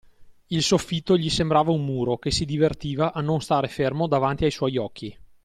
[0.47, 4.49] Il soffitto gli sembrava un muro che si divertiva a non stare fermo davanti ai
[4.49, 5.15] suoi occhi.